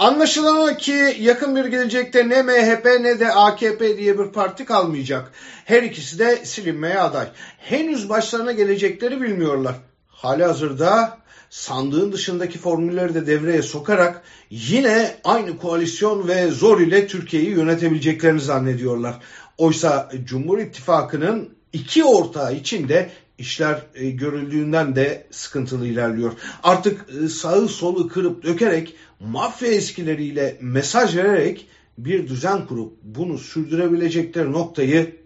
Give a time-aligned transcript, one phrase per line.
[0.00, 5.32] Anlaşılan ki yakın bir gelecekte ne MHP ne de AKP diye bir parti kalmayacak.
[5.64, 7.28] Her ikisi de silinmeye aday.
[7.58, 9.74] Henüz başlarına gelecekleri bilmiyorlar.
[10.08, 11.18] Hali hazırda
[11.50, 19.14] sandığın dışındaki formülleri de devreye sokarak yine aynı koalisyon ve zor ile Türkiye'yi yönetebileceklerini zannediyorlar.
[19.58, 23.10] Oysa Cumhur İttifakı'nın iki ortağı içinde
[23.40, 26.32] işler e, görüldüğünden de sıkıntılı ilerliyor.
[26.62, 31.66] Artık e, sağı solu kırıp dökerek mafya eskileriyle mesaj vererek
[31.98, 35.16] bir düzen kurup bunu sürdürebilecekleri noktayı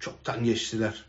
[0.00, 1.04] çoktan geçtiler.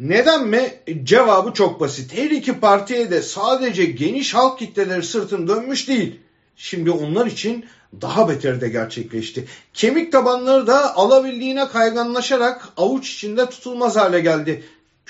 [0.00, 0.74] Neden mi?
[1.04, 2.16] Cevabı çok basit.
[2.16, 6.20] Her iki partiye de sadece geniş halk kitleleri sırtın dönmüş değil.
[6.56, 7.64] Şimdi onlar için
[8.00, 9.44] daha beter de gerçekleşti.
[9.74, 14.64] Kemik tabanları da alabildiğine kayganlaşarak avuç içinde tutulmaz hale geldi.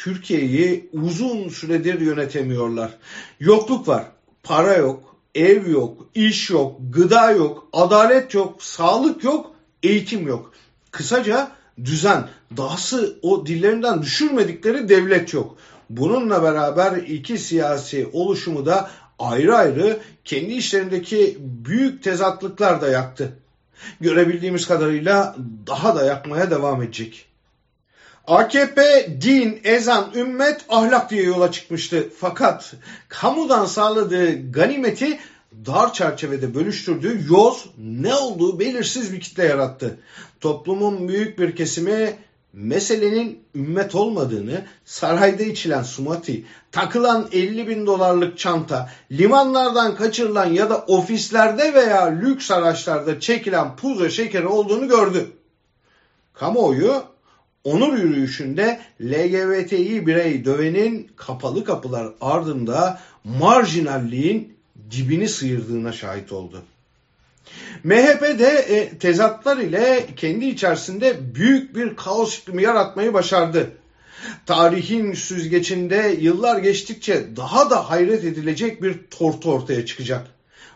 [0.04, 2.98] Türkiye'yi uzun süredir yönetemiyorlar.
[3.40, 4.04] Yokluk var,
[4.42, 10.52] para yok, ev yok, iş yok, gıda yok, adalet yok, sağlık yok, eğitim yok.
[10.90, 11.50] Kısaca
[11.84, 15.56] düzen, dahası o dillerinden düşürmedikleri devlet yok.
[15.90, 23.32] Bununla beraber iki siyasi oluşumu da ayrı ayrı kendi işlerindeki büyük tezatlıklar da yaktı.
[24.00, 27.29] Görebildiğimiz kadarıyla daha da yakmaya devam edecek.
[28.26, 32.08] AKP din, ezan, ümmet, ahlak diye yola çıkmıştı.
[32.18, 32.74] Fakat
[33.08, 35.18] kamudan sağladığı ganimeti
[35.66, 40.00] dar çerçevede bölüştürdüğü yoz ne olduğu belirsiz bir kitle yarattı.
[40.40, 42.16] Toplumun büyük bir kesimi
[42.52, 50.78] meselenin ümmet olmadığını, sarayda içilen sumati, takılan 50 bin dolarlık çanta, limanlardan kaçırılan ya da
[50.78, 55.30] ofislerde veya lüks araçlarda çekilen pudra şekeri olduğunu gördü.
[56.34, 57.04] Kamuoyu
[57.64, 64.56] onur yürüyüşünde LGBTİ birey dövenin kapalı kapılar ardında marjinalliğin
[64.90, 66.62] dibini sıyırdığına şahit oldu.
[67.84, 73.70] MHP de e, tezatlar ile kendi içerisinde büyük bir kaos iklimi yaratmayı başardı.
[74.46, 80.26] Tarihin süzgecinde yıllar geçtikçe daha da hayret edilecek bir tortu ortaya çıkacak.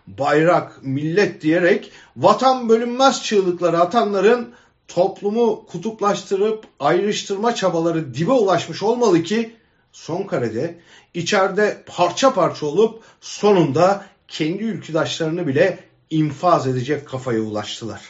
[0.06, 4.54] Bayrak, millet diyerek vatan bölünmez çığlıkları atanların
[4.88, 9.56] toplumu kutuplaştırıp ayrıştırma çabaları dibe ulaşmış olmalı ki
[9.92, 10.78] son karede
[11.14, 15.78] içeride parça parça olup sonunda kendi ülküdaşlarını bile
[16.10, 18.00] infaz edecek kafaya ulaştılar.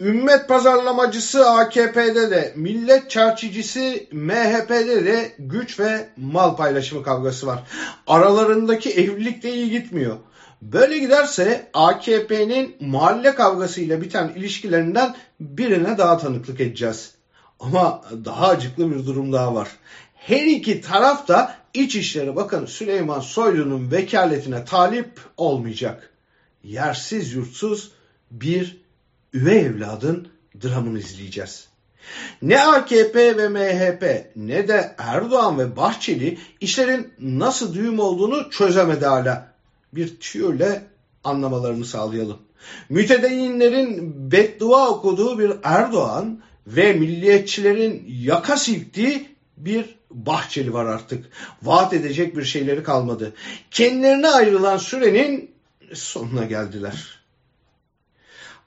[0.00, 3.80] Ümmet pazarlamacısı AKP'de de, millet çarçıcısı
[4.12, 7.62] MHP'de de güç ve mal paylaşımı kavgası var.
[8.06, 10.16] Aralarındaki evlilik de iyi gitmiyor.
[10.62, 17.14] Böyle giderse AKP'nin mahalle kavgasıyla biten ilişkilerinden birine daha tanıklık edeceğiz.
[17.60, 19.68] Ama daha acıklı bir durum daha var.
[20.14, 26.10] Her iki taraf da İçişleri Bakanı Süleyman Soylu'nun vekaletine talip olmayacak.
[26.64, 27.92] Yersiz yurtsuz
[28.30, 28.76] bir
[29.34, 30.28] üvey evladın
[30.62, 31.68] dramını izleyeceğiz.
[32.42, 39.52] Ne AKP ve MHP ne de Erdoğan ve Bahçeli işlerin nasıl düğüm olduğunu çözemedi hala.
[39.92, 40.82] Bir tüyoyla
[41.24, 42.38] anlamalarını sağlayalım.
[42.88, 51.26] Mütedeyinlerin beddua okuduğu bir Erdoğan ve milliyetçilerin yaka silktiği bir Bahçeli var artık.
[51.62, 53.34] Vaat edecek bir şeyleri kalmadı.
[53.70, 55.50] Kendilerine ayrılan sürenin
[55.94, 57.18] sonuna geldiler.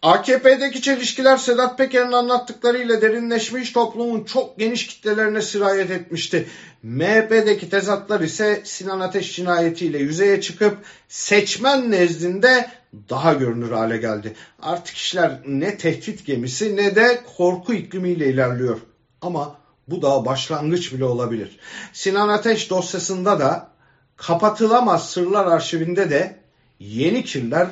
[0.02, 6.48] AKP'deki çelişkiler Sedat Peker'in anlattıklarıyla derinleşmiş toplumun çok geniş kitlelerine sirayet etmişti.
[6.84, 12.70] MHP'deki tezatlar ise Sinan Ateş cinayetiyle yüzeye çıkıp seçmen nezdinde
[13.10, 14.36] daha görünür hale geldi.
[14.62, 18.80] Artık işler ne tehdit gemisi ne de korku iklimiyle ilerliyor.
[19.22, 19.56] Ama
[19.88, 21.60] bu da başlangıç bile olabilir.
[21.94, 23.72] Sinan Ateş dosyasında da
[24.16, 26.40] kapatılamaz sırlar arşivinde de
[26.80, 27.68] yeni kirler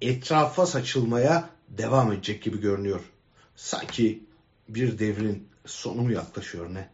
[0.00, 3.00] etrafa saçılmaya devam edecek gibi görünüyor.
[3.56, 4.24] Sanki
[4.68, 6.88] bir devrin sonu mu yaklaşıyor ne?